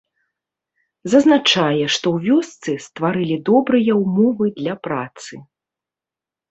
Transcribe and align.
Зазначае, 1.13 1.85
што 1.97 2.05
ў 2.15 2.17
вёсцы 2.31 2.71
стварылі 2.89 3.35
добрыя 3.51 3.93
ўмовы 4.03 4.45
для 4.61 4.75
працы. 4.89 5.33